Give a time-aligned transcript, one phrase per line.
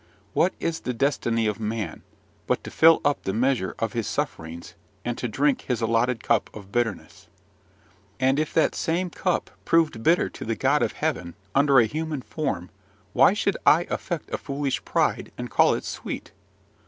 [0.33, 2.01] What is the destiny of man,
[2.47, 4.73] but to fill up the measure of his sufferings,
[5.05, 7.27] and to drink his allotted cup of bitterness?
[8.19, 12.23] And if that same cup proved bitter to the God of heaven, under a human
[12.23, 12.71] form,
[13.13, 16.31] why should I affect a foolish pride, and call it sweet?